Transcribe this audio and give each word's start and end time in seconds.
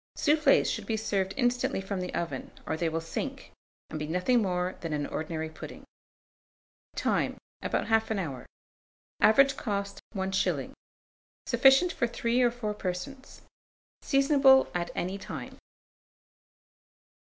Soufflés 0.17 0.65
should 0.65 0.87
be 0.87 0.97
served 0.97 1.35
instantly 1.37 1.79
from 1.79 2.01
the 2.01 2.11
oven, 2.15 2.49
or 2.65 2.75
they 2.75 2.89
will 2.89 2.99
sink, 2.99 3.51
and 3.91 3.99
be 3.99 4.07
nothing 4.07 4.41
more 4.41 4.75
than 4.81 4.93
an 4.93 5.05
ordinary 5.05 5.47
pudding. 5.47 5.83
Time. 6.95 7.37
About 7.61 7.85
1/2 7.85 8.17
hour. 8.17 8.47
Average 9.19 9.57
cost, 9.57 10.01
1s. 10.15 10.73
Sufficient 11.45 11.91
for 11.93 12.07
3 12.07 12.41
or 12.41 12.49
4 12.49 12.73
persons. 12.73 13.43
Seasonable 14.01 14.71
at 14.73 14.89
any 14.95 15.19
time. 15.19 15.59